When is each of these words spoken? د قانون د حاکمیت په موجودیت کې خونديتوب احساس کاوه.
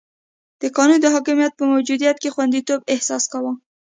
د 0.61 0.63
قانون 0.75 0.99
د 1.01 1.07
حاکمیت 1.13 1.53
په 1.57 1.63
موجودیت 1.71 2.17
کې 2.19 2.33
خونديتوب 2.35 2.79
احساس 2.93 3.23
کاوه. 3.31 3.51